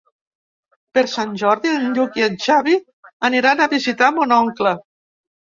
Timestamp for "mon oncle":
4.17-4.77